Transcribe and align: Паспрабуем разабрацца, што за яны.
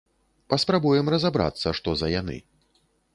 Паспрабуем 0.53 1.11
разабрацца, 1.13 1.67
што 1.81 1.89
за 2.01 2.07
яны. 2.21 2.37